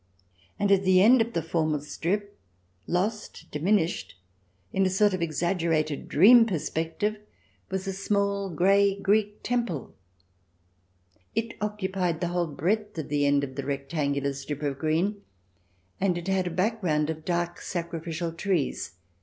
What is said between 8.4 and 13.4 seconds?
grey Greek Temple. It occupied the whole breadth of the